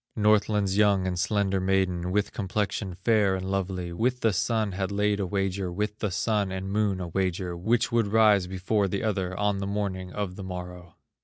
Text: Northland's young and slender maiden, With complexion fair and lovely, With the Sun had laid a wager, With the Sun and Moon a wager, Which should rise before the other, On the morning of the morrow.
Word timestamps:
Northland's 0.15 0.77
young 0.77 1.05
and 1.05 1.19
slender 1.19 1.59
maiden, 1.59 2.11
With 2.11 2.33
complexion 2.33 2.95
fair 2.95 3.35
and 3.35 3.47
lovely, 3.47 3.93
With 3.93 4.21
the 4.21 4.33
Sun 4.33 4.71
had 4.71 4.91
laid 4.91 5.19
a 5.19 5.27
wager, 5.27 5.71
With 5.71 5.99
the 5.99 6.09
Sun 6.09 6.51
and 6.51 6.71
Moon 6.71 6.99
a 6.99 7.09
wager, 7.09 7.55
Which 7.55 7.89
should 7.89 8.07
rise 8.07 8.47
before 8.47 8.87
the 8.87 9.03
other, 9.03 9.37
On 9.39 9.59
the 9.59 9.67
morning 9.67 10.11
of 10.11 10.37
the 10.37 10.43
morrow. 10.43 10.95